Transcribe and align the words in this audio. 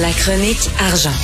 La 0.00 0.10
chronique 0.10 0.70
argent. 0.80 1.14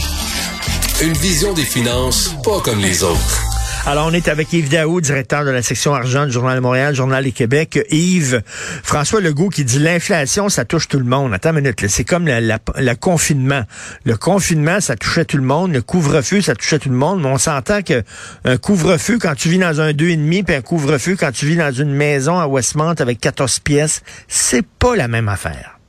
Une 1.03 1.15
vision 1.15 1.53
des 1.55 1.65
finances 1.65 2.37
pas 2.45 2.61
comme 2.61 2.79
les 2.79 3.03
autres. 3.03 3.43
Alors, 3.85 4.07
on 4.07 4.13
est 4.13 4.29
avec 4.29 4.53
Yves 4.53 4.69
Daou, 4.69 5.01
directeur 5.01 5.45
de 5.45 5.51
la 5.51 5.61
section 5.61 5.93
argent 5.93 6.25
du 6.25 6.31
Journal 6.31 6.55
de 6.55 6.61
Montréal, 6.61 6.95
Journal 6.95 7.25
du 7.25 7.33
Québec. 7.33 7.85
Yves, 7.91 8.43
François 8.85 9.21
Legault 9.21 9.49
qui 9.49 9.65
dit 9.65 9.81
l'inflation, 9.81 10.49
ça 10.49 10.65
touche 10.65 10.87
tout 10.87 11.01
le 11.01 11.05
monde. 11.05 11.35
Attends 11.35 11.51
une 11.51 11.63
minute, 11.63 11.85
c'est 11.89 12.05
comme 12.05 12.29
le 12.29 12.95
confinement. 12.95 13.65
Le 14.05 14.17
confinement, 14.17 14.81
ça 14.81 14.95
touchait 14.95 15.25
tout 15.25 15.39
le 15.39 15.43
monde. 15.43 15.73
Le 15.73 15.83
couvre-feu, 15.83 16.41
ça 16.41 16.55
touchait 16.55 16.79
tout 16.79 16.91
le 16.91 16.97
monde. 16.97 17.23
Mais 17.23 17.29
on 17.29 17.39
s'entend 17.39 17.83
que 17.83 18.05
un 18.45 18.57
couvre-feu 18.57 19.19
quand 19.21 19.35
tu 19.35 19.49
vis 19.49 19.59
dans 19.59 19.81
un 19.81 19.93
deux 19.93 20.11
et 20.11 20.17
demi, 20.17 20.45
puis 20.45 20.55
un 20.55 20.63
couvre-feu 20.63 21.17
quand 21.19 21.33
tu 21.33 21.47
vis 21.47 21.57
dans 21.57 21.73
une 21.73 21.93
maison 21.93 22.39
à 22.39 22.47
Westmont 22.47 22.95
avec 23.01 23.19
14 23.19 23.59
pièces, 23.59 24.03
c'est 24.29 24.65
pas 24.65 24.95
la 24.95 25.09
même 25.09 25.29
affaire. 25.29 25.80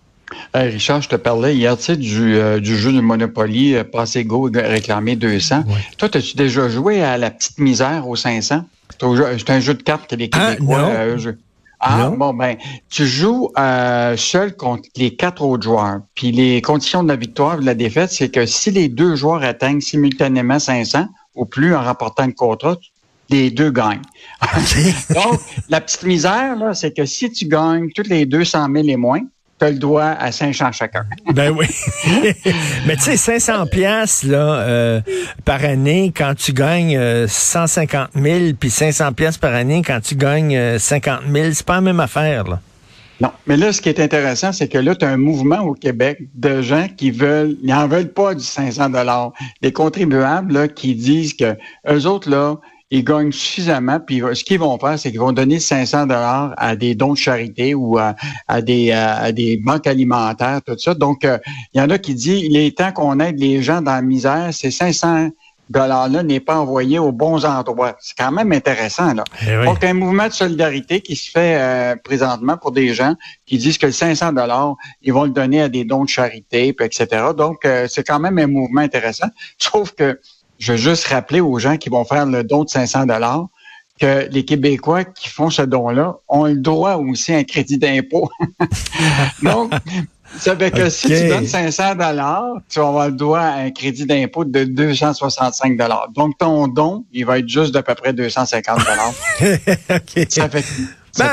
Richard, 0.54 1.02
je 1.02 1.10
te 1.10 1.16
parlais 1.16 1.56
hier, 1.56 1.78
tu 1.78 1.84
sais, 1.84 1.98
du, 1.98 2.36
euh, 2.36 2.60
du 2.60 2.78
jeu 2.78 2.92
de 2.92 3.02
Monopoly, 3.02 3.76
euh, 3.76 3.84
passer 3.84 4.24
go, 4.24 4.50
réclamer 4.54 5.16
200. 5.16 5.64
Toi, 5.98 6.10
as-tu 6.14 6.36
déjà 6.36 6.70
joué 6.70 7.04
à 7.04 7.18
la 7.18 7.32
petite 7.32 7.60
misère 7.60 8.08
au 8.08 8.16
500? 8.16 8.64
C'est 9.00 9.50
un 9.50 9.60
jeu 9.60 9.74
de 9.74 9.84
cartes 9.84 10.10
que 10.10 10.16
les 10.16 10.30
ah, 10.34 10.54
Québécois 10.56 10.80
euh, 10.80 11.18
jouent. 11.18 11.38
Ah, 11.84 12.12
bon, 12.16 12.34
ben, 12.34 12.58
tu 12.90 13.08
joues 13.08 13.50
euh, 13.58 14.16
seul 14.16 14.56
contre 14.56 14.88
les 14.96 15.16
quatre 15.16 15.42
autres 15.42 15.64
joueurs. 15.64 16.02
Puis 16.14 16.32
les 16.32 16.62
conditions 16.62 17.02
de 17.02 17.08
la 17.08 17.16
victoire 17.16 17.58
ou 17.58 17.62
de 17.62 17.66
la 17.66 17.74
défaite, 17.74 18.12
c'est 18.12 18.30
que 18.30 18.46
si 18.46 18.70
les 18.70 18.88
deux 18.88 19.16
joueurs 19.16 19.42
atteignent 19.42 19.82
simultanément 19.82 20.60
500 20.60 21.08
ou 21.34 21.46
plus 21.46 21.74
en 21.74 21.84
remportant 21.84 22.28
le 22.28 22.34
contrat, 22.34 22.78
les 23.30 23.50
deux 23.50 23.72
gagnent. 23.72 24.02
Donc, 25.16 25.40
la 25.70 25.82
petite 25.82 26.04
misère, 26.04 26.56
là, 26.56 26.76
c'est 26.76 26.96
que 26.96 27.06
si 27.06 27.32
tu 27.32 27.48
gagnes 27.48 27.90
toutes 27.96 28.10
les 28.10 28.28
200 28.28 28.68
000 28.72 28.88
et 28.88 28.98
moins, 28.98 29.22
tu 29.62 29.74
le 29.74 29.80
doigt 29.80 30.16
à 30.20 30.32
500 30.32 30.72
chacun. 30.72 31.06
ben 31.34 31.52
oui. 31.52 31.68
Mais 32.88 32.96
tu 32.96 33.04
sais, 33.04 33.18
500 33.18 33.68
pièces 33.68 34.24
là 34.24 34.60
euh, 34.60 35.02
par 35.46 35.64
année 35.64 36.12
quand 36.16 36.34
tu 36.36 36.54
gagnes 36.54 37.28
150 37.28 38.10
euh, 38.16 38.22
000 38.22 38.54
puis 38.60 38.70
500 38.70 39.14
pièces 39.14 39.38
par 39.38 39.54
année 39.54 39.82
quand 39.86 40.00
tu 40.02 40.16
gagnes 40.16 40.80
50 40.80 41.22
euh, 41.28 41.34
000, 41.34 41.54
c'est 41.54 41.66
pas 41.66 41.76
la 41.76 41.82
même 41.82 42.00
affaire 42.00 42.46
là. 42.46 42.60
Non, 43.20 43.30
mais 43.46 43.56
là, 43.56 43.72
ce 43.72 43.82
qui 43.82 43.90
est 43.90 44.00
intéressant, 44.00 44.52
c'est 44.52 44.68
que 44.68 44.80
là, 44.80 44.96
tu 44.96 45.06
as 45.06 45.10
un 45.10 45.18
mouvement 45.18 45.60
au 45.60 45.76
Québec 45.76 46.18
de 46.34 46.64
gens 46.64 46.88
qui 46.98 47.12
veulent, 47.12 47.56
ils 47.62 47.70
n'en 47.70 47.88
veulent 47.88 48.12
pas 48.12 48.34
du 48.34 48.44
500 48.44 48.90
dollars. 48.90 49.32
Des 49.62 49.72
contribuables 49.72 50.52
là, 50.52 50.68
qui 50.68 50.96
disent 50.96 51.36
que 51.36 51.56
eux 51.88 52.08
autres, 52.08 52.32
là, 52.32 52.56
ils 52.92 53.04
gagnent 53.04 53.32
suffisamment. 53.32 54.00
Puis 54.00 54.22
ce 54.34 54.44
qu'ils 54.44 54.60
vont 54.60 54.78
faire, 54.78 55.00
c'est 55.00 55.12
qu'ils 55.12 55.20
vont 55.20 55.32
donner 55.32 55.60
500 55.60 56.08
dollars 56.08 56.54
à 56.58 56.76
des 56.76 56.94
dons 56.94 57.14
de 57.14 57.18
charité 57.18 57.74
ou 57.74 57.98
à, 57.98 58.14
des, 58.62 58.92
à 58.92 59.32
des 59.32 59.58
banques 59.58 59.88
alimentaires, 59.88 60.62
tout 60.66 60.78
ça. 60.78 60.94
Donc, 60.94 61.24
euh, 61.24 61.38
il 61.74 61.80
y 61.80 61.82
en 61.82 61.90
a 61.90 61.98
qui 61.98 62.14
disent, 62.14 62.44
il 62.44 62.58
est 62.58 62.78
temps 62.78 62.92
qu'on 62.92 63.20
aide 63.20 63.40
les 63.40 63.62
gens 63.64 63.82
dans 63.82 63.94
la 63.94 64.02
misère. 64.02 64.50
Ces 64.52 64.72
500 64.72 65.30
dollars-là 65.70 66.24
n'est 66.24 66.42
pas 66.42 66.60
envoyé 66.60 67.00
aux 67.00 67.14
bons 67.14 67.46
endroits. 67.46 67.96
C'est 68.02 68.18
quand 68.18 68.32
même 68.32 68.52
intéressant. 68.52 69.14
Là. 69.14 69.24
Eh 69.48 69.66
Donc, 69.66 69.84
un 69.84 69.94
mouvement 69.94 70.28
de 70.28 70.34
solidarité 70.34 71.00
qui 71.00 71.16
se 71.16 71.32
fait 71.32 71.58
euh, 71.60 71.96
présentement 72.04 72.58
pour 72.58 72.72
des 72.72 72.94
gens 72.94 73.16
qui 73.46 73.58
disent 73.58 73.78
que 73.78 73.86
le 73.86 73.94
500 73.94 74.34
dollars, 74.34 74.76
ils 75.02 75.14
vont 75.14 75.24
le 75.24 75.30
donner 75.30 75.62
à 75.62 75.70
des 75.70 75.86
dons 75.86 76.04
de 76.04 76.10
charité, 76.10 76.74
puis 76.74 76.86
etc. 76.86 77.08
Donc, 77.38 77.64
euh, 77.64 77.88
c'est 77.90 78.06
quand 78.06 78.20
même 78.20 78.38
un 78.38 78.48
mouvement 78.48 78.82
intéressant. 78.82 79.28
Sauf 79.58 79.92
que 79.92 80.20
je 80.62 80.74
veux 80.74 80.78
juste 80.78 81.08
rappeler 81.08 81.42
aux 81.42 81.58
gens 81.58 81.78
qui 81.78 81.90
vont 81.90 82.06
faire 82.06 82.26
le 82.28 82.44
don 82.44 82.64
de 82.64 82.70
500 82.70 83.08
dollars 83.08 83.48
que 84.00 84.28
les 84.32 84.46
Québécois 84.46 85.04
qui 85.04 85.28
font 85.28 85.50
ce 85.50 85.64
don-là 85.64 86.18
ont 86.28 86.46
le 86.46 86.56
droit 86.56 86.96
aussi 86.96 87.34
à 87.34 87.38
un 87.38 87.44
crédit 87.44 87.80
d'impôt. 87.80 88.30
Donc, 89.44 89.72
ça 90.38 90.54
veut 90.54 90.70
que 90.70 90.90
si 90.90 91.08
tu 91.08 91.28
donnes 91.28 91.48
500 91.48 91.96
dollars, 91.96 92.54
tu 92.70 92.80
vas 92.80 92.88
avoir 92.88 93.08
le 93.08 93.16
droit 93.16 93.40
à 93.40 93.56
un 93.58 93.72
crédit 93.72 94.06
d'impôt 94.06 94.46
de 94.46 94.64
265 94.64 95.78
dollars. 95.78 96.10
Donc, 96.14 96.38
ton 96.38 96.68
don, 96.68 97.06
il 97.12 97.26
va 97.26 97.40
être 97.40 97.50
juste 97.50 97.74
d'à 97.74 97.82
peu 97.82 97.96
près 97.96 98.14
250 98.14 98.80
dollars. 98.80 99.14
Ça 100.30 100.48
fait 100.48 100.66
ben, 101.18 101.28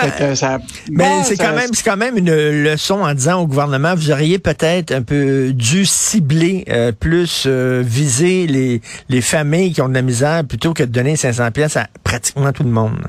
mais 0.91 1.22
c'est 1.25 1.37
quand 1.37 1.55
même 1.55 1.71
c'est 1.72 1.84
quand 1.84 1.97
même 1.97 2.16
une 2.19 2.34
leçon 2.65 3.03
en 3.03 3.15
disant 3.15 3.43
au 3.43 3.47
gouvernement 3.47 3.94
vous 3.94 4.11
auriez 4.11 4.39
peut-être 4.39 4.93
un 4.93 5.03
peu 5.03 5.53
dû 5.53 5.84
cibler 5.87 6.65
euh, 6.69 6.93
plus 6.93 7.44
euh, 7.47 7.83
viser 7.84 8.47
les 8.47 8.81
les 9.09 9.21
familles 9.21 9.72
qui 9.72 9.81
ont 9.81 9.88
de 9.88 9.94
la 9.94 10.03
misère 10.03 10.44
plutôt 10.44 10.75
que 10.75 10.83
de 10.83 10.91
donner 10.91 11.17
500 11.17 11.50
pièces 11.53 11.77
à 11.77 11.87
pratiquement 12.03 12.53
tout 12.53 12.65
le 12.65 12.71
monde. 12.71 13.06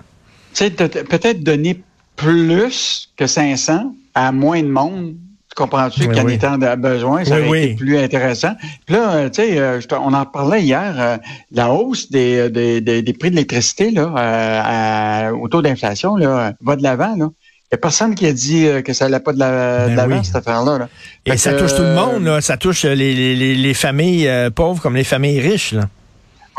C'est 0.53 0.75
peut-être 0.75 1.43
donner 1.43 1.81
plus 2.15 3.09
que 3.15 3.27
500 3.27 3.93
à 4.13 4.31
moins 4.31 4.61
de 4.61 4.67
monde 4.67 5.15
comprends-tu 5.55 6.07
qu'en 6.07 6.27
étant 6.27 6.57
de 6.57 6.75
besoin, 6.75 7.25
ça 7.25 7.39
aurait 7.39 7.63
été 7.63 7.75
plus 7.75 7.97
intéressant? 7.97 8.55
Puis 8.85 8.95
là, 8.95 9.15
euh, 9.15 9.29
tu 9.29 9.41
sais, 9.41 9.59
euh, 9.59 9.79
on 9.91 10.13
en 10.13 10.25
parlait 10.25 10.61
hier, 10.61 10.95
euh, 10.97 11.17
la 11.51 11.71
hausse 11.71 12.09
des, 12.11 12.49
des, 12.49 12.81
des, 12.81 13.13
prix 13.13 13.29
de 13.29 13.35
l'électricité 13.35 13.91
là, 13.91 15.31
au 15.33 15.47
taux 15.47 15.61
d'inflation 15.61 16.15
là, 16.15 16.53
va 16.61 16.75
de 16.75 16.83
l'avant. 16.83 17.15
Là. 17.15 17.29
Il 17.71 17.75
n'y 17.75 17.75
a 17.75 17.77
personne 17.77 18.15
qui 18.15 18.25
a 18.25 18.33
dit 18.33 18.67
que 18.83 18.93
ça 18.93 19.05
n'allait 19.05 19.23
pas 19.23 19.33
de 19.33 19.37
ben 19.37 19.95
l'avant, 19.95 20.23
cette 20.23 20.37
affaire-là. 20.37 20.79
Là. 20.79 20.89
Et 21.25 21.37
ça 21.37 21.53
touche 21.53 21.75
tout 21.75 21.83
le 21.83 21.93
monde, 21.93 22.23
là. 22.23 22.41
ça 22.41 22.57
touche 22.57 22.85
les, 22.85 22.95
les, 23.13 23.55
les 23.55 23.73
familles 23.73 24.29
pauvres 24.55 24.81
comme 24.81 24.95
les 24.95 25.03
familles 25.03 25.39
riches. 25.39 25.73
Là. 25.73 25.83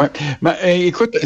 Ouais. 0.00 0.09
Ben, 0.41 0.55
écoute, 0.65 1.16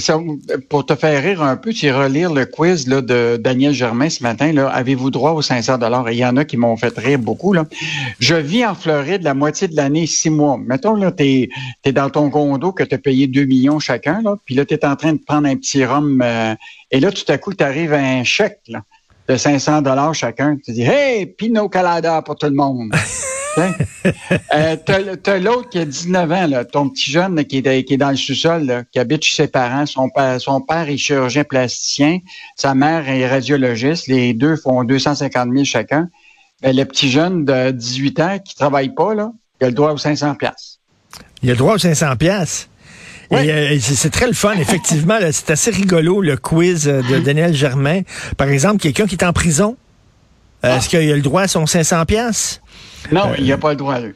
pour 0.69 0.85
te 0.85 0.97
faire 0.97 1.23
rire 1.23 1.43
un 1.43 1.57
peu, 1.57 1.73
tu 1.73 1.93
relire 1.93 2.33
le 2.33 2.45
quiz 2.45 2.89
là, 2.89 3.01
de 3.03 3.37
Daniel 3.37 3.73
Germain 3.73 4.09
ce 4.09 4.23
matin. 4.23 4.57
Avez-vous 4.57 5.11
droit 5.11 5.31
aux 5.33 5.43
500 5.43 5.79
dollars? 5.79 6.11
Il 6.11 6.19
y 6.19 6.27
en 6.27 6.37
a 6.37 6.45
qui 6.45 6.57
m'ont 6.57 6.77
fait 6.77 6.97
rire 6.99 7.21
beaucoup. 7.21 7.53
Là. 7.53 7.67
Je 8.19 8.35
vis 8.35 8.67
en 8.67 8.75
Floride 8.75 9.23
la 9.23 9.35
moitié 9.35 9.69
de 9.69 9.77
l'année, 9.77 10.07
six 10.07 10.31
mois. 10.31 10.59
Mettons 10.59 10.97
là, 10.97 11.13
t'es 11.13 11.51
es 11.85 11.93
dans 11.93 12.11
ton 12.11 12.31
condo 12.31 12.73
que 12.73 12.83
tu 12.83 12.97
as 12.97 12.99
payé 12.99 13.29
2 13.29 13.45
millions 13.45 13.79
chacun. 13.79 14.21
Là, 14.23 14.37
puis 14.45 14.57
là, 14.57 14.65
tu 14.65 14.75
es 14.75 14.85
en 14.85 14.97
train 14.97 15.13
de 15.13 15.21
prendre 15.25 15.47
un 15.47 15.57
petit 15.57 15.85
rhum. 15.85 16.21
Euh, 16.21 16.55
et 16.91 16.99
là, 16.99 17.13
tout 17.13 17.31
à 17.31 17.39
coup, 17.39 17.55
tu 17.55 17.63
arrives 17.63 17.93
à 17.93 18.01
un 18.01 18.25
chèque 18.25 18.61
là, 18.67 18.83
de 19.29 19.37
500 19.37 19.83
dollars 19.83 20.15
chacun. 20.15 20.57
Tu 20.65 20.73
dis, 20.73 20.83
hey, 20.83 21.27
Pinot 21.27 21.69
Calada 21.69 22.23
pour 22.23 22.35
tout 22.35 22.47
le 22.47 22.55
monde. 22.55 22.91
euh, 23.59 24.77
t'as, 25.23 25.39
l'autre 25.39 25.69
qui 25.69 25.79
a 25.79 25.85
19 25.85 26.33
ans, 26.33 26.47
là, 26.47 26.65
ton 26.65 26.89
petit 26.89 27.11
jeune 27.11 27.45
qui, 27.45 27.59
est, 27.59 27.85
qui 27.85 27.95
est 27.95 27.97
dans 27.97 28.11
le 28.11 28.17
sous-sol, 28.17 28.85
qui 28.93 28.99
habite 28.99 29.23
chez 29.23 29.43
ses 29.43 29.49
parents. 29.49 29.87
Son 29.87 30.09
père, 30.09 30.41
son 30.41 30.61
père 30.61 30.89
est 30.89 30.97
chirurgien 30.97 31.45
plasticien, 31.45 32.19
sa 32.57 32.75
mère 32.75 33.09
est 33.09 33.29
radiologiste. 33.29 34.07
Les 34.09 34.35
deux 34.35 34.57
font 34.57 34.85
250 34.85 35.53
000 35.53 35.65
chacun. 35.65 36.09
Ben, 36.63 36.75
le 36.75 36.85
petit 36.85 37.11
jeune 37.11 37.45
de 37.45 37.71
18 37.71 38.21
ans 38.21 38.39
qui 38.39 38.55
travaille 38.55 38.95
pas, 38.95 39.15
là, 39.15 39.33
il 39.61 39.65
a 39.65 39.69
le 39.69 39.75
droit 39.75 39.93
aux 39.93 39.99
500 39.99 40.35
pièces. 40.37 40.79
Il 41.43 41.51
a 41.51 41.53
le 41.53 41.59
droit 41.59 41.75
aux 41.75 41.79
500 41.79 42.17
pièces. 42.17 42.69
Euh, 43.33 43.79
c'est 43.81 44.11
très 44.11 44.27
le 44.27 44.33
fun, 44.33 44.55
effectivement. 44.55 45.19
c'est 45.33 45.51
assez 45.51 45.71
rigolo, 45.71 46.21
le 46.21 46.37
quiz 46.37 46.89
euh, 46.89 47.03
de 47.03 47.19
Daniel 47.25 47.55
Germain. 47.55 48.03
Par 48.37 48.49
exemple, 48.49 48.79
quelqu'un 48.79 49.07
qui 49.07 49.15
est 49.15 49.25
en 49.25 49.33
prison, 49.33 49.77
euh, 50.65 50.77
est-ce 50.77 50.89
qu'il 50.89 51.11
a 51.11 51.17
le 51.17 51.23
droit 51.23 51.43
à 51.43 51.49
son 51.49 51.67
500 51.67 52.05
pièces 52.05 52.61
Non, 53.13 53.33
il 53.39 53.47
n'a 53.47 53.59
pas 53.59 53.71
le 53.71 53.77
droit. 53.77 53.99
Lui. 54.01 54.13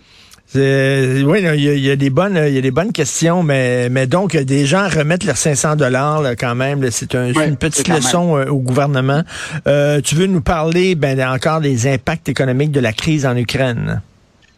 Oui, 0.54 1.42
il 1.42 1.78
y, 1.78 1.90
a, 1.90 1.96
des 1.96 2.08
bonnes, 2.08 2.42
il 2.46 2.54
y 2.54 2.58
a 2.58 2.62
des 2.62 2.70
bonnes 2.70 2.92
questions, 2.92 3.42
mais, 3.42 3.90
mais 3.90 4.06
donc 4.06 4.34
des 4.34 4.64
gens 4.64 4.88
remettent 4.88 5.24
leurs 5.24 5.36
500 5.36 5.76
dollars 5.76 6.22
quand 6.38 6.54
même. 6.54 6.90
C'est 6.90 7.14
une 7.14 7.56
petite 7.56 7.88
leçon 7.88 8.32
au 8.48 8.58
gouvernement. 8.58 9.22
tu 9.66 10.14
veux 10.14 10.26
nous 10.26 10.40
parler 10.40 10.94
ben, 10.94 11.20
encore 11.20 11.60
des 11.60 11.86
impacts 11.86 12.30
économiques 12.30 12.72
de 12.72 12.80
la 12.80 12.94
crise 12.94 13.26
en 13.26 13.36
Ukraine? 13.36 14.00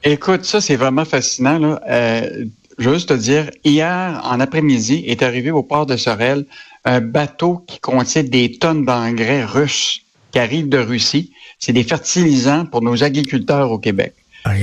Écoute, 0.04 0.44
ça 0.44 0.60
c'est 0.60 0.76
vraiment 0.76 1.04
fascinant. 1.04 1.58
Là. 1.58 2.22
juste 2.78 3.08
te 3.08 3.14
dire, 3.14 3.50
hier 3.64 4.20
en 4.22 4.38
après-midi 4.38 5.02
est 5.08 5.24
arrivé 5.24 5.50
au 5.50 5.64
port 5.64 5.86
de 5.86 5.96
Sorel 5.96 6.46
un 6.84 7.00
bateau 7.00 7.64
qui 7.66 7.78
contient 7.78 8.22
des 8.22 8.52
tonnes 8.58 8.84
d'engrais 8.84 9.44
russes 9.44 10.02
qui 10.32 10.38
arrivent 10.38 10.68
de 10.68 10.78
Russie. 10.78 11.32
C'est 11.60 11.72
des 11.72 11.84
fertilisants 11.84 12.64
pour 12.64 12.82
nos 12.82 13.04
agriculteurs 13.04 13.70
au 13.70 13.78
Québec. 13.78 14.14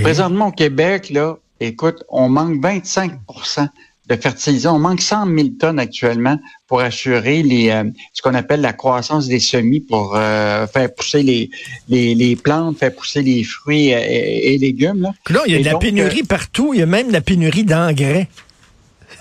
Présentement 0.01 0.47
au 0.47 0.51
Québec, 0.51 1.11
là, 1.11 1.37
écoute, 1.59 2.03
on 2.09 2.27
manque 2.27 2.55
25% 2.55 3.67
de 4.07 4.15
fertilisants. 4.15 4.75
On 4.75 4.79
manque 4.79 5.01
100 5.01 5.27
000 5.27 5.49
tonnes 5.59 5.79
actuellement 5.79 6.39
pour 6.67 6.81
assurer 6.81 7.43
les, 7.43 7.69
euh, 7.69 7.83
ce 8.13 8.21
qu'on 8.21 8.33
appelle 8.33 8.61
la 8.61 8.73
croissance 8.73 9.27
des 9.27 9.39
semis 9.39 9.79
pour 9.79 10.15
euh, 10.15 10.65
faire 10.67 10.93
pousser 10.93 11.23
les, 11.23 11.49
les, 11.89 12.35
plantes, 12.35 12.79
faire 12.79 12.93
pousser 12.95 13.21
les 13.21 13.43
fruits 13.43 13.89
et, 13.89 14.57
légumes. 14.57 15.01
Là. 15.29 15.41
il 15.45 15.53
y 15.53 15.55
a 15.55 15.59
de 15.59 15.65
la 15.65 15.77
pénurie 15.77 16.23
partout. 16.23 16.73
Il 16.73 16.79
y 16.79 16.83
a 16.83 16.87
même 16.87 17.09
de 17.09 17.13
la 17.13 17.21
pénurie 17.21 17.63
d'engrais. 17.63 18.27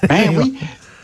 Ben 0.08 0.34
oui. 0.36 0.54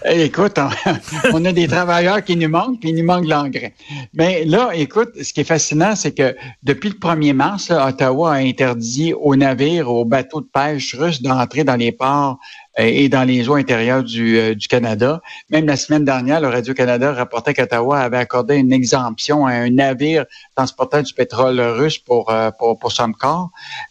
Écoute, 0.04 0.58
on, 1.32 1.44
a 1.44 1.52
des 1.52 1.68
travailleurs 1.68 2.22
qui 2.24 2.36
nous 2.36 2.48
manquent, 2.48 2.80
puis 2.80 2.90
il 2.90 2.96
nous 2.96 3.04
manque 3.04 3.26
l'engrais. 3.26 3.74
Mais 4.14 4.44
là, 4.44 4.70
écoute, 4.74 5.10
ce 5.22 5.32
qui 5.32 5.40
est 5.40 5.44
fascinant, 5.44 5.94
c'est 5.94 6.12
que 6.12 6.34
depuis 6.62 6.90
le 6.90 6.96
1er 6.96 7.32
mars, 7.32 7.70
Ottawa 7.70 8.34
a 8.34 8.36
interdit 8.36 9.12
aux 9.12 9.36
navires, 9.36 9.90
aux 9.90 10.04
bateaux 10.04 10.40
de 10.40 10.48
pêche 10.52 10.94
russes 10.94 11.22
d'entrer 11.22 11.64
dans 11.64 11.76
les 11.76 11.92
ports 11.92 12.38
euh, 12.78 12.84
et 12.84 13.08
dans 13.08 13.24
les 13.24 13.48
eaux 13.48 13.54
intérieures 13.54 14.02
du, 14.02 14.38
euh, 14.38 14.54
du 14.54 14.66
Canada. 14.66 15.20
Même 15.50 15.66
la 15.66 15.76
semaine 15.76 16.04
dernière, 16.04 16.40
le 16.40 16.48
Radio-Canada 16.48 17.12
rapportait 17.12 17.54
qu'Ottawa 17.54 18.00
avait 18.00 18.16
accordé 18.16 18.56
une 18.56 18.72
exemption 18.72 19.46
à 19.46 19.52
un 19.52 19.70
navire 19.70 20.24
transportant 20.56 21.02
du 21.02 21.12
pétrole 21.12 21.60
russe 21.60 21.98
pour, 21.98 22.30
euh, 22.30 22.50
pour, 22.58 22.78
pour 22.78 22.92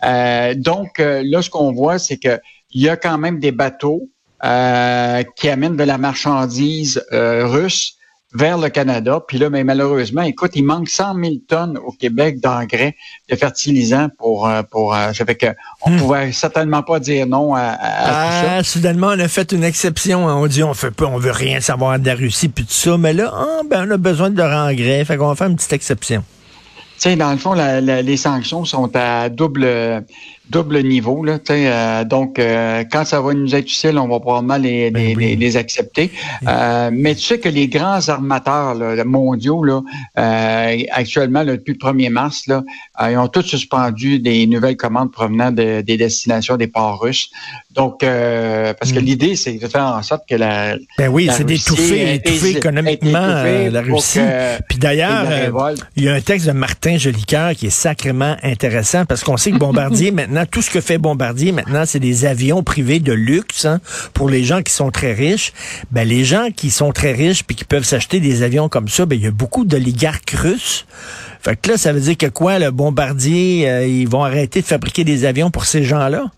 Euh, 0.04 0.54
donc, 0.56 1.00
là, 1.00 1.42
ce 1.42 1.50
qu'on 1.50 1.72
voit, 1.72 2.00
c'est 2.00 2.18
qu'il 2.18 2.40
y 2.74 2.90
a 2.90 2.98
quand 2.98 3.18
même 3.18 3.40
des 3.40 3.52
bateaux 3.52 4.10
qui 4.42 5.50
amènent 5.50 5.78
de 5.78 5.84
la 5.84 5.98
marchandise 5.98 7.04
russe 7.12 7.98
vers 8.34 8.58
le 8.58 8.70
Canada. 8.70 9.20
Puis 9.28 9.38
là, 9.38 9.50
mais 9.50 9.64
malheureusement, 9.64 10.22
écoute, 10.22 10.52
il 10.56 10.64
manque 10.64 10.90
100 10.90 11.16
000 11.16 11.34
tonnes 11.48 11.78
au 11.78 11.92
Québec 11.92 12.40
d'engrais, 12.40 12.96
de 13.30 13.36
fertilisants 13.36 14.08
pour 14.18 14.48
euh, 14.48 14.62
pour. 14.64 14.96
Euh, 14.96 15.14
ça 15.14 15.26
fait 15.26 15.36
que 15.36 15.48
on 15.86 15.92
hmm. 15.92 15.98
pouvait 15.98 16.32
certainement 16.32 16.84
pas 16.84 17.00
dire 17.00 17.28
non 17.28 17.54
à, 17.56 17.62
à 17.62 18.58
ah, 18.58 18.64
Soudainement, 18.64 19.08
on 19.08 19.20
a 19.20 19.28
fait 19.28 19.52
une 19.52 19.64
exception. 19.64 20.26
On 20.26 20.48
dit 20.48 20.64
on 20.64 20.74
fait 20.74 20.92
pas, 20.92 21.06
on 21.06 21.18
veut 21.18 21.32
rien 21.32 21.60
savoir 21.60 22.00
de 22.00 22.06
la 22.06 22.16
Russie 22.16 22.50
puis 22.50 22.66
tout 22.66 22.74
ça. 22.74 22.98
Mais 22.98 23.14
là, 23.14 23.32
ah, 23.34 23.62
ben 23.70 23.88
on 23.88 23.92
a 23.92 23.98
besoin 23.98 24.30
de 24.30 24.38
leur 24.38 24.52
engrais. 24.52 25.04
Fait 25.06 25.18
qu'on 25.18 25.28
va 25.28 25.36
faire 25.36 25.48
une 25.48 25.56
petite 25.56 25.74
exception. 25.74 26.24
Tu 27.00 27.10
sais, 27.10 27.16
dans 27.16 27.32
le 27.32 27.38
fond, 27.38 27.54
les 27.56 28.18
sanctions 28.18 28.64
sont 28.64 28.92
à 28.96 29.30
double 29.30 29.66
double 30.52 30.84
niveau. 30.84 31.24
Là, 31.24 31.40
euh, 31.50 32.04
donc, 32.04 32.38
euh, 32.38 32.84
quand 32.92 33.06
ça 33.06 33.22
va 33.22 33.34
nous 33.34 33.56
être 33.56 33.66
utile, 33.66 33.98
on 33.98 34.08
va 34.08 34.20
probablement 34.20 34.58
les, 34.58 34.92
ben 34.92 35.18
les, 35.18 35.36
les, 35.36 35.58
accepter. 35.58 36.12
Euh, 36.48 36.90
mais 36.94 37.16
tu 37.16 37.22
sais 37.22 37.40
que 37.40 37.50
les 37.50 37.68
grands 37.68 38.08
armateurs 38.10 38.76
là, 38.76 39.04
mondiaux, 39.06 39.64
là, 39.64 39.82
actuellement, 40.92 41.46
depuis 41.46 41.78
le 41.82 41.92
1er 41.92 42.10
mars, 42.10 42.48
là, 42.48 42.64
ils 43.10 43.18
ont 43.18 43.28
tous 43.28 43.44
suspendu 43.44 44.20
des 44.20 44.46
nouvelles 44.46 44.78
commandes 44.78 45.12
provenant 45.12 45.52
de, 45.52 45.82
des 45.82 45.98
destinations 45.98 46.58
des 46.58 46.68
ports 46.68 47.02
russes. 47.02 47.30
Donc, 47.72 48.02
parce 48.02 48.92
que 48.92 49.00
mm. 49.00 49.04
l'idée, 49.04 49.36
c'est 49.36 49.54
de 49.54 49.68
faire 49.68 49.86
en 49.86 50.04
sorte 50.04 50.28
que 50.28 50.36
la... 50.36 50.76
Ben 50.98 51.08
oui, 51.08 51.30
c'est 51.32 51.46
d'étouffer 51.46 52.16
étouffer 52.16 52.58
économiquement 52.58 53.44
la 53.72 53.82
Russie. 53.82 54.20
Puis 54.68 54.78
d'ailleurs, 54.78 55.26
il 55.96 56.04
y 56.04 56.10
a 56.10 56.14
un 56.14 56.22
texte 56.22 56.48
de 56.48 56.52
Martin 56.52 56.98
Jolicoeur 56.98 57.52
qui 57.54 57.68
est 57.68 57.70
sacrément 57.70 58.36
intéressant 58.44 59.06
parce 59.06 59.24
qu'on 59.24 59.38
sait 59.38 59.52
que 59.52 59.58
Bombardier, 59.58 60.12
maintenant, 60.22 60.41
tout 60.46 60.62
ce 60.62 60.70
que 60.70 60.82
fait 60.82 60.98
Bombardier 60.98 61.52
maintenant, 61.52 61.84
c'est 61.86 62.00
des 62.00 62.26
avions 62.26 62.64
privés 62.64 63.00
de 63.00 63.14
luxe 63.14 63.66
hein, 63.66 63.80
pour 64.14 64.30
les 64.30 64.44
gens 64.44 64.62
qui 64.62 64.74
sont 64.74 64.92
très 64.92 65.14
riches. 65.14 65.54
Ben, 65.92 66.08
les 66.08 66.24
gens 66.24 66.50
qui 66.56 66.70
sont 66.70 66.92
très 66.92 67.14
riches 67.14 67.44
puis 67.44 67.56
qui 67.56 67.66
peuvent 67.66 67.84
s'acheter 67.84 68.20
des 68.20 68.44
avions 68.44 68.70
comme 68.70 68.88
ça, 68.88 69.06
ben, 69.06 69.16
il 69.16 69.24
y 69.24 69.28
a 69.28 69.32
beaucoup 69.32 69.66
d'oligarques 69.66 70.32
russes. 70.32 70.86
Fait 71.42 71.56
que 71.56 71.72
là, 71.72 71.78
ça 71.78 71.92
veut 71.94 72.02
dire 72.02 72.18
que 72.18 72.28
quoi, 72.28 72.60
le 72.60 72.72
Bombardier, 72.72 73.70
euh, 73.70 73.88
ils 73.88 74.08
vont 74.08 74.24
arrêter 74.24 74.62
de 74.62 74.68
fabriquer 74.68 75.04
des 75.04 75.26
avions 75.26 75.50
pour 75.50 75.66
ces 75.66 75.84
gens-là? 75.84 76.32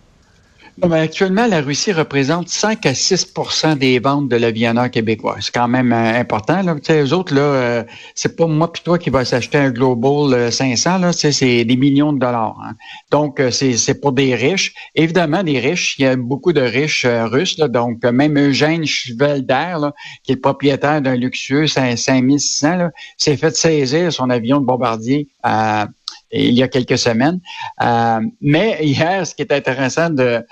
Actuellement, 0.81 1.47
la 1.47 1.61
Russie 1.61 1.91
représente 1.91 2.49
5 2.49 2.85
à 2.85 2.93
6% 2.93 3.77
des 3.77 3.99
ventes 3.99 4.27
de 4.27 4.35
l'avionneur 4.35 4.89
québécois. 4.89 5.37
C'est 5.39 5.53
quand 5.53 5.67
même 5.67 5.93
euh, 5.93 6.19
important. 6.19 6.61
Là. 6.61 6.75
eux 6.89 7.13
autres, 7.13 7.33
euh, 7.37 7.83
c'est 8.15 8.35
pas 8.35 8.47
moi 8.47 8.71
puis 8.71 8.81
toi 8.83 8.97
qui 8.97 9.09
va 9.09 9.23
s'acheter 9.23 9.57
un 9.57 9.71
Global 9.71 10.51
500. 10.51 10.95
Euh, 10.95 10.97
là, 10.99 11.13
c'est 11.13 11.65
des 11.65 11.75
millions 11.75 12.13
de 12.13 12.19
dollars. 12.19 12.57
Hein. 12.63 12.73
Donc, 13.11 13.41
c'est 13.51 14.01
pour 14.01 14.11
des 14.13 14.35
riches. 14.35 14.73
Évidemment, 14.95 15.43
des 15.43 15.59
riches. 15.59 15.95
Il 15.99 16.03
y 16.03 16.07
a 16.07 16.15
beaucoup 16.15 16.53
de 16.53 16.61
riches 16.61 17.05
russes. 17.05 17.57
Là, 17.57 17.67
donc, 17.67 18.03
même 18.03 18.37
Eugène 18.37 18.85
Schvelder, 18.85 19.75
là, 19.79 19.93
qui 20.23 20.31
est 20.31 20.35
le 20.35 20.41
propriétaire 20.41 21.01
d'un 21.01 21.15
luxueux 21.15 21.67
5600, 21.67 22.89
s'est 23.17 23.37
fait 23.37 23.55
saisir 23.55 24.11
son 24.11 24.29
avion 24.29 24.59
de 24.59 24.65
bombardier 24.65 25.27
à 25.43 25.87
il 26.33 26.53
y 26.53 26.63
a 26.63 26.67
quelques 26.67 26.97
semaines. 26.97 27.39
Euh, 27.81 28.19
mais 28.41 28.79
hier, 28.81 29.25
ce 29.25 29.35
qui 29.35 29.43
est 29.43 29.53
intéressant 29.53 30.09
de, 30.09 30.45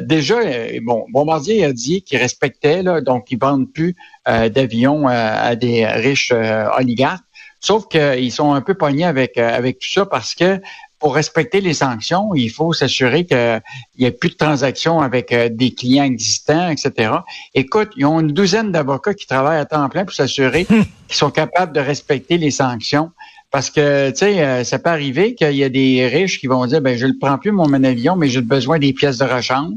déjà, 0.00 0.38
euh, 0.38 0.80
bon, 0.82 1.06
Bombardier 1.10 1.64
a 1.64 1.72
dit 1.72 2.02
qu'il 2.02 2.18
respectait, 2.18 2.82
là, 2.82 3.00
donc 3.00 3.30
ils 3.30 3.38
vendent 3.38 3.72
plus 3.72 3.94
euh, 4.28 4.48
d'avions 4.48 5.06
à 5.06 5.54
des 5.54 5.86
riches 5.86 6.32
oligarques. 6.76 7.24
Sauf 7.60 7.88
qu'ils 7.88 8.30
sont 8.30 8.52
un 8.52 8.60
peu 8.60 8.74
pognés 8.74 9.04
avec 9.04 9.36
avec 9.36 9.80
tout 9.80 9.88
ça 9.90 10.06
parce 10.06 10.34
que 10.34 10.60
pour 11.00 11.14
respecter 11.14 11.60
les 11.60 11.74
sanctions, 11.74 12.34
il 12.34 12.50
faut 12.50 12.72
s'assurer 12.72 13.24
qu'il 13.24 13.60
n'y 13.98 14.04
ait 14.04 14.12
plus 14.12 14.30
de 14.30 14.34
transactions 14.34 15.00
avec 15.00 15.34
des 15.34 15.72
clients 15.72 16.04
existants, 16.04 16.68
etc. 16.70 17.12
Écoute, 17.54 17.90
ils 17.96 18.04
ont 18.04 18.20
une 18.20 18.32
douzaine 18.32 18.70
d'avocats 18.72 19.14
qui 19.14 19.26
travaillent 19.26 19.60
à 19.60 19.64
temps 19.64 19.88
plein 19.88 20.04
pour 20.04 20.14
s'assurer 20.14 20.64
qu'ils 21.08 21.16
sont 21.16 21.30
capables 21.30 21.72
de 21.72 21.80
respecter 21.80 22.38
les 22.38 22.52
sanctions. 22.52 23.10
Parce 23.50 23.70
que, 23.70 24.10
tu 24.10 24.16
sais, 24.18 24.42
euh, 24.42 24.62
ça 24.62 24.78
peut 24.78 24.90
arriver 24.90 25.34
qu'il 25.34 25.54
y 25.54 25.64
a 25.64 25.70
des 25.70 26.06
riches 26.06 26.38
qui 26.38 26.46
vont 26.46 26.66
dire, 26.66 26.82
ben 26.82 26.98
je 26.98 27.06
ne 27.06 27.12
prends 27.18 27.38
plus 27.38 27.50
mon 27.50 27.72
avion, 27.82 28.14
mais 28.14 28.28
j'ai 28.28 28.42
besoin 28.42 28.78
des 28.78 28.92
pièces 28.92 29.18
de 29.18 29.24
rechange. 29.24 29.72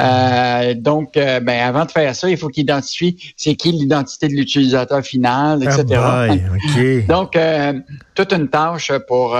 Euh, 0.00 0.72
donc, 0.72 1.18
euh, 1.18 1.38
ben 1.38 1.60
avant 1.60 1.84
de 1.84 1.90
faire 1.90 2.16
ça, 2.16 2.30
il 2.30 2.38
faut 2.38 2.48
qu'il 2.48 2.62
identifie 2.62 3.34
c'est 3.36 3.56
qui 3.56 3.72
l'identité 3.72 4.28
de 4.28 4.32
l'utilisateur 4.32 5.02
final, 5.02 5.62
etc. 5.62 5.84
Ah 5.96 6.26
donc, 7.08 7.36
toute 8.14 8.32
une 8.32 8.48
tâche 8.48 8.90
pour... 9.06 9.36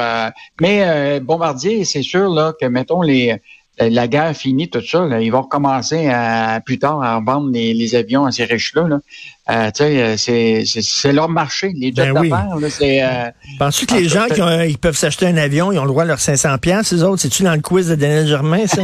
mais 0.60 1.20
Bombardier, 1.20 1.86
c'est 1.86 2.02
sûr 2.02 2.28
là 2.28 2.52
que, 2.60 2.66
mettons, 2.66 3.00
les 3.00 3.40
la 3.88 4.08
guerre 4.08 4.36
finie, 4.36 4.68
tout 4.68 4.84
ça, 4.84 5.06
ils 5.20 5.30
vont 5.30 5.42
recommencer 5.42 6.08
à, 6.08 6.60
plus 6.64 6.78
tard 6.78 7.02
à 7.02 7.20
vendre 7.20 7.50
les, 7.50 7.94
avions 7.94 8.26
à 8.26 8.32
ces 8.32 8.44
riches-là. 8.44 8.88
Là. 8.88 9.00
Euh, 9.50 9.70
euh 9.80 10.16
c'est 10.16 11.12
leur 11.12 11.28
marché, 11.28 11.72
les 11.74 11.92
jets 11.92 12.12
ben 12.12 12.28
d'affaires. 12.28 12.56
Euh, 12.82 13.30
Penses-tu 13.58 13.86
que 13.86 13.94
les 13.94 14.08
gens 14.08 14.26
qui 14.26 14.40
ils 14.68 14.78
peuvent 14.78 14.96
s'acheter 14.96 15.26
un 15.26 15.36
avion, 15.36 15.72
ils 15.72 15.78
ont 15.78 15.84
le 15.84 15.88
droit 15.88 16.02
à 16.02 16.06
leurs 16.06 16.20
500 16.20 16.58
pièces 16.58 16.92
les 16.92 17.02
autres? 17.02 17.22
C'est-tu 17.22 17.42
dans 17.42 17.54
le 17.54 17.60
quiz 17.60 17.88
de 17.88 17.94
Daniel 17.94 18.26
Germain, 18.26 18.66
ça? 18.66 18.82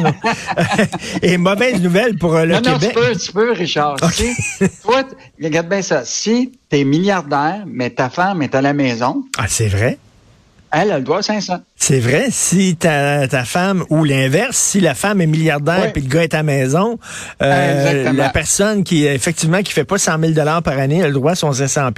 Et 1.22 1.36
mauvaise 1.36 1.80
nouvelle 1.80 2.16
pour 2.16 2.34
euh, 2.34 2.44
le 2.44 2.56
Québec. 2.60 2.72
Non, 2.72 2.78
tu 2.78 2.94
peux, 2.94 3.16
tu 3.16 3.32
peux, 3.32 3.52
Richard. 3.52 3.96
Si, 4.12 4.34
toi, 4.82 5.02
regarde 5.42 5.68
bien 5.68 5.82
ça. 5.82 6.04
Si 6.04 6.52
tu 6.70 6.78
es 6.78 6.84
milliardaire, 6.84 7.64
mais 7.66 7.90
ta 7.90 8.08
femme 8.08 8.42
est 8.42 8.54
à 8.54 8.62
la 8.62 8.72
maison. 8.72 9.24
Ah, 9.38 9.46
c'est 9.48 9.68
vrai? 9.68 9.98
Elle, 10.72 10.90
elle 10.90 11.04
doit 11.04 11.22
500. 11.22 11.58
C'est 11.76 12.00
vrai, 12.00 12.26
si 12.30 12.76
ta, 12.76 13.28
ta 13.28 13.44
femme, 13.44 13.84
ou 13.90 14.04
l'inverse, 14.04 14.56
si 14.56 14.80
la 14.80 14.94
femme 14.94 15.20
est 15.20 15.26
milliardaire 15.26 15.92
puis 15.92 16.02
le 16.02 16.08
gars 16.08 16.24
est 16.24 16.34
à 16.34 16.38
la 16.38 16.42
maison, 16.42 16.98
euh, 17.42 18.12
la 18.12 18.28
personne 18.30 18.82
qui, 18.82 19.06
effectivement, 19.06 19.62
qui 19.62 19.72
fait 19.72 19.84
pas 19.84 19.98
100 19.98 20.18
000 20.34 20.60
par 20.64 20.78
année, 20.78 20.98
elle 20.98 21.12
doit 21.12 21.34
son 21.34 21.52
500 21.52 21.90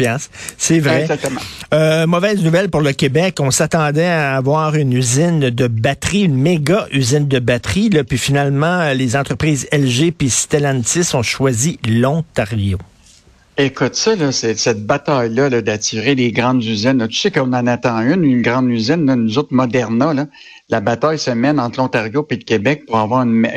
C'est 0.59 0.81
vrai. 0.81 1.03
Exactement. 1.03 1.41
Euh, 1.73 2.06
mauvaise 2.06 2.43
nouvelle 2.43 2.69
pour 2.69 2.81
le 2.81 2.93
Québec. 2.93 3.38
On 3.41 3.50
s'attendait 3.50 4.06
à 4.06 4.37
avoir 4.37 4.75
une 4.75 4.93
usine 4.93 5.50
de 5.50 5.67
batterie, 5.67 6.23
une 6.23 6.37
méga 6.37 6.87
usine 6.93 7.29
de 7.29 7.38
batterie, 7.38 7.88
là, 7.88 8.05
puis 8.05 8.19
finalement, 8.19 8.93
les 8.93 9.17
entreprises 9.17 9.67
LG 9.73 10.12
puis 10.17 10.31
Stellantis 10.31 11.14
ont 11.14 11.23
choisi 11.23 11.79
l'Ontario. 11.88 12.79
Écoute, 13.60 13.96
ça, 13.96 14.14
là, 14.14 14.31
cette 14.31 14.87
bataille-là 14.87 15.50
d'attirer 15.60 16.14
les 16.14 16.31
grandes 16.31 16.62
usines. 16.62 17.08
tu 17.08 17.16
sais 17.16 17.32
qu'on 17.32 17.52
en 17.52 17.66
attend 17.66 17.99
une, 17.99 18.22
une 18.22 18.40
grande 18.40 18.70
usine, 18.70 19.05
nous 19.05 19.37
autres, 19.37 19.52
Moderna, 19.52 20.14
là, 20.14 20.26
la 20.70 20.81
bataille 20.81 21.19
se 21.19 21.31
mène 21.31 21.58
entre 21.58 21.81
l'Ontario 21.81 22.26
et 22.31 22.37
le 22.37 22.43
Québec 22.43 22.84
pour 22.87 22.99
avoir 22.99 23.22
une, 23.22 23.49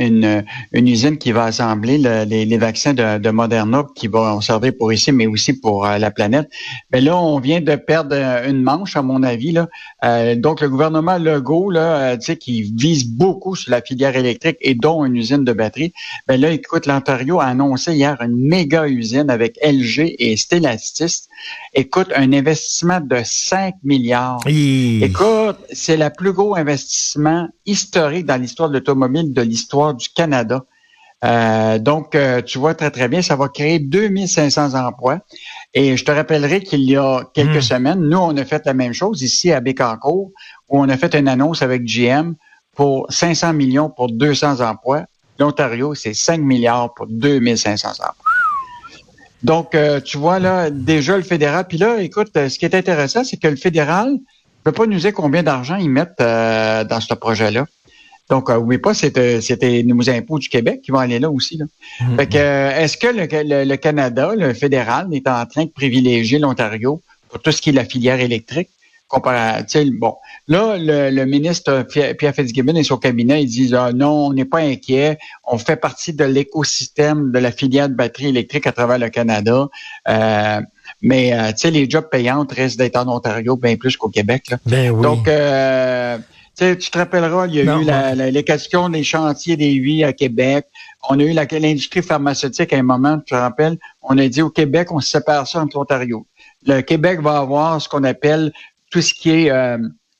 une, 0.71 0.87
usine 0.87 1.17
qui 1.17 1.33
va 1.33 1.43
assembler 1.43 1.97
les, 1.97 2.45
les, 2.45 2.57
vaccins 2.57 2.93
de, 2.93 3.17
de, 3.17 3.29
Moderna 3.31 3.85
qui 3.95 4.07
vont 4.07 4.39
servir 4.39 4.71
pour 4.79 4.93
ici, 4.93 5.11
mais 5.11 5.27
aussi 5.27 5.53
pour 5.53 5.85
euh, 5.85 5.97
la 5.97 6.09
planète. 6.09 6.49
Mais 6.93 7.01
là, 7.01 7.17
on 7.17 7.39
vient 7.39 7.59
de 7.59 7.75
perdre 7.75 8.15
euh, 8.15 8.49
une 8.49 8.63
manche, 8.63 8.95
à 8.95 9.01
mon 9.01 9.23
avis. 9.23 9.51
Là. 9.51 9.67
Euh, 10.05 10.35
donc, 10.35 10.61
le 10.61 10.69
gouvernement 10.69 11.17
Legault, 11.17 11.69
là, 11.69 12.15
tu 12.17 12.27
sais, 12.27 12.37
qui 12.37 12.73
vise 12.75 13.05
beaucoup 13.05 13.57
sur 13.57 13.71
la 13.71 13.81
filière 13.81 14.15
électrique 14.15 14.57
et 14.61 14.73
dont 14.73 15.03
une 15.03 15.17
usine 15.17 15.43
de 15.43 15.51
batterie, 15.51 15.93
ben 16.27 16.39
là, 16.39 16.49
écoute, 16.51 16.85
l'Ontario 16.85 17.41
a 17.41 17.45
annoncé 17.45 17.93
hier 17.93 18.21
une 18.21 18.37
méga 18.37 18.87
usine 18.87 19.29
avec 19.29 19.59
LG 19.61 19.90
et 19.99 20.37
Stellantis. 20.37 21.27
Écoute, 21.73 22.11
un 22.15 22.31
investissement 22.33 23.01
de 23.01 23.21
5 23.23 23.75
milliards. 23.83 24.39
Écoute, 25.03 25.57
c'est 25.71 25.97
la 25.97 26.09
plus 26.09 26.33
gros 26.33 26.55
investissement 26.55 27.47
historique 27.65 28.25
dans 28.25 28.39
l'histoire 28.39 28.69
de 28.69 28.75
l'automobile 28.75 29.33
de 29.33 29.41
l'histoire 29.41 29.93
du 29.93 30.09
Canada. 30.09 30.65
Euh, 31.23 31.77
donc, 31.77 32.15
euh, 32.15 32.41
tu 32.41 32.57
vois 32.57 32.73
très, 32.73 32.89
très 32.89 33.07
bien, 33.07 33.21
ça 33.21 33.35
va 33.35 33.47
créer 33.47 33.79
2500 33.79 34.73
emplois. 34.73 35.19
Et 35.73 35.95
je 35.95 36.03
te 36.03 36.11
rappellerai 36.11 36.61
qu'il 36.61 36.81
y 36.81 36.97
a 36.97 37.23
quelques 37.33 37.57
hmm. 37.57 37.61
semaines, 37.61 37.99
nous, 38.01 38.17
on 38.17 38.35
a 38.37 38.45
fait 38.45 38.65
la 38.65 38.73
même 38.73 38.93
chose 38.93 39.21
ici 39.21 39.51
à 39.51 39.59
Bécancourt, 39.59 40.31
où 40.69 40.79
on 40.79 40.89
a 40.89 40.97
fait 40.97 41.13
une 41.15 41.27
annonce 41.27 41.61
avec 41.61 41.83
GM 41.83 42.33
pour 42.75 43.05
500 43.11 43.53
millions 43.53 43.89
pour 43.89 44.11
200 44.11 44.61
emplois. 44.61 45.05
L'Ontario, 45.39 45.95
c'est 45.95 46.13
5 46.13 46.39
milliards 46.39 46.93
pour 46.93 47.07
2500 47.07 47.89
emplois. 47.89 48.30
Donc, 49.43 49.73
euh, 49.73 49.99
tu 49.99 50.17
vois 50.17 50.39
là, 50.39 50.69
déjà 50.69 51.17
le 51.17 51.23
fédéral. 51.23 51.65
Puis 51.67 51.77
là, 51.77 52.01
écoute, 52.01 52.31
ce 52.33 52.59
qui 52.59 52.65
est 52.65 52.75
intéressant, 52.75 53.23
c'est 53.23 53.37
que 53.37 53.47
le 53.47 53.55
fédéral, 53.55 54.17
ne 54.65 54.71
peut 54.71 54.71
pas 54.71 54.85
nous 54.85 54.99
dire 54.99 55.13
combien 55.13 55.43
d'argent 55.43 55.75
ils 55.75 55.89
mettent 55.89 56.21
euh, 56.21 56.83
dans 56.83 56.99
ce 56.99 57.13
projet-là. 57.13 57.65
Donc, 58.29 58.49
euh, 58.49 58.57
oui, 58.57 58.77
pas, 58.77 58.93
c'était, 58.93 59.41
c'était 59.41 59.83
nos 59.83 60.09
impôts 60.09 60.39
du 60.39 60.47
Québec 60.47 60.81
qui 60.83 60.91
vont 60.91 60.99
aller 60.99 61.19
là 61.19 61.29
aussi. 61.29 61.57
Là. 61.57 61.65
Mm-hmm. 61.99 62.15
Fait 62.15 62.27
que, 62.27 62.37
euh, 62.37 62.79
est-ce 62.79 62.97
que 62.97 63.07
le, 63.07 63.75
Canada, 63.75 64.33
le 64.37 64.53
fédéral, 64.53 65.07
est 65.13 65.27
en 65.27 65.45
train 65.45 65.65
de 65.65 65.69
privilégier 65.69 66.39
l'Ontario 66.39 67.01
pour 67.29 67.41
tout 67.41 67.51
ce 67.51 67.61
qui 67.61 67.71
est 67.71 67.73
la 67.73 67.85
filière 67.85 68.19
électrique? 68.19 68.69
Bon, 69.19 70.15
là, 70.47 70.77
le, 70.77 71.25
ministre 71.25 71.83
Pierre 71.83 72.35
Fitzgibbon 72.35 72.75
et 72.75 72.83
son 72.83 72.97
cabinet, 72.97 73.43
ils 73.43 73.47
disent 73.47 73.73
ah, 73.73 73.91
non, 73.93 74.27
on 74.27 74.33
n'est 74.33 74.45
pas 74.45 74.59
inquiet, 74.59 75.17
on 75.43 75.57
fait 75.57 75.75
partie 75.75 76.13
de 76.13 76.23
l'écosystème 76.23 77.31
de 77.31 77.39
la 77.39 77.51
filière 77.51 77.89
de 77.89 77.95
batterie 77.95 78.27
électrique 78.27 78.67
à 78.67 78.71
travers 78.71 78.99
le 78.99 79.09
Canada. 79.09 79.67
Euh, 80.07 80.61
mais 81.01 81.31
tu 81.53 81.57
sais, 81.57 81.71
les 81.71 81.89
jobs 81.89 82.09
payants 82.09 82.45
restent 82.49 82.77
d'être 82.77 82.97
en 82.97 83.07
Ontario 83.07 83.55
bien 83.55 83.75
plus 83.75 83.97
qu'au 83.97 84.09
Québec. 84.09 84.43
Là. 84.49 84.57
Ben 84.65 84.91
oui. 84.91 85.01
Donc, 85.01 85.27
tu 86.57 86.91
te 86.91 86.97
rappelleras, 86.97 87.47
il 87.47 87.55
y 87.55 87.61
a 87.61 87.79
eu 87.79 87.83
la, 87.83 88.13
les 88.13 88.43
questions 88.43 88.89
des 88.89 89.03
chantiers 89.03 89.57
des 89.57 89.71
huit 89.71 90.03
à 90.03 90.13
Québec. 90.13 90.67
On 91.09 91.19
a 91.19 91.23
eu 91.23 91.33
l'industrie 91.33 92.03
pharmaceutique 92.03 92.73
à 92.73 92.77
un 92.77 92.83
moment, 92.83 93.17
tu 93.17 93.33
te 93.33 93.35
rappelles, 93.35 93.77
on 94.03 94.17
a 94.17 94.27
dit 94.27 94.41
au 94.41 94.49
Québec, 94.49 94.91
on 94.91 94.99
se 94.99 95.09
sépare 95.09 95.47
ça 95.47 95.61
entre 95.61 95.77
l'Ontario. 95.77 96.27
Le 96.67 96.81
Québec 96.81 97.21
va 97.21 97.39
avoir 97.39 97.81
ce 97.81 97.89
qu'on 97.89 98.03
appelle 98.03 98.51
tout 98.91 99.01
ce 99.01 99.13
qui 99.13 99.31
est 99.31 99.49
euh, 99.49 99.77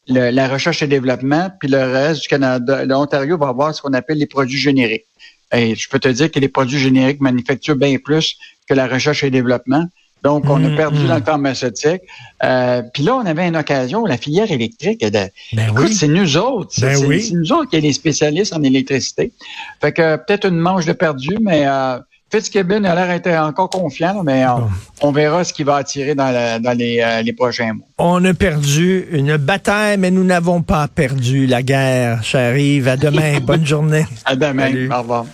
la 0.07 0.47
recherche 0.47 0.81
et 0.81 0.87
développement, 0.87 1.51
puis 1.59 1.69
le 1.69 1.83
reste 1.83 2.23
du 2.23 2.27
Canada, 2.27 2.85
l'Ontario 2.85 3.37
va 3.37 3.49
avoir 3.49 3.75
ce 3.75 3.81
qu'on 3.81 3.93
appelle 3.93 4.17
les 4.17 4.25
produits 4.25 4.57
génériques. 4.57 5.05
Et 5.53 5.75
je 5.75 5.89
peux 5.89 5.99
te 5.99 6.07
dire 6.07 6.31
que 6.31 6.39
les 6.39 6.47
produits 6.47 6.79
génériques 6.79 7.21
manufacturent 7.21 7.75
bien 7.75 7.97
plus 8.03 8.37
que 8.67 8.73
la 8.73 8.87
recherche 8.87 9.23
et 9.23 9.29
développement. 9.29 9.85
Donc, 10.23 10.47
on 10.47 10.63
a 10.63 10.69
mm, 10.69 10.75
perdu 10.75 11.07
dans 11.07 11.17
le 11.17 11.23
pharmaceutique. 11.23 12.01
Euh, 12.43 12.83
Puis 12.93 13.03
là, 13.03 13.15
on 13.15 13.25
avait 13.25 13.47
une 13.47 13.57
occasion, 13.57 14.05
la 14.05 14.17
filière 14.17 14.51
électrique. 14.51 15.01
De, 15.01 15.27
ben 15.53 15.71
écoute, 15.71 15.93
c'est 15.93 16.07
nous 16.07 16.37
autres. 16.37 16.79
Ben 16.79 16.95
c'est 16.95 17.33
nous 17.33 17.51
autres 17.51 17.69
qui 17.69 17.77
sommes 17.77 17.85
les 17.85 17.93
spécialistes 17.93 18.53
en 18.53 18.61
électricité. 18.61 19.33
Fait 19.81 19.91
que 19.91 20.17
peut-être 20.17 20.47
une 20.47 20.59
manche 20.59 20.85
de 20.85 20.93
perdu, 20.93 21.37
mais 21.41 21.63
euh, 21.65 21.97
Fitzgibbon 22.31 22.85
a 22.85 22.95
l'air 22.95 23.19
d'être 23.19 23.37
encore 23.37 23.69
confiant, 23.69 24.23
mais 24.23 24.45
on, 25.01 25.11
verra 25.11 25.43
ce 25.43 25.51
qui 25.51 25.63
va 25.63 25.75
attirer 25.77 26.15
dans, 26.15 26.31
les, 26.77 27.01
euh, 27.01 27.21
les, 27.21 27.33
prochains 27.33 27.73
mois. 27.73 27.85
On 27.97 28.23
a 28.23 28.33
perdu 28.33 29.05
une 29.11 29.35
bataille, 29.35 29.97
mais 29.97 30.11
nous 30.11 30.23
n'avons 30.23 30.61
pas 30.61 30.87
perdu 30.87 31.45
la 31.45 31.61
guerre. 31.61 32.23
J'arrive. 32.23 32.87
À 32.87 32.95
demain. 32.95 33.39
Bonne 33.43 33.65
journée. 33.65 34.05
À 34.23 34.35
demain. 34.35 34.71
Au 34.89 35.01
revoir. 35.01 35.25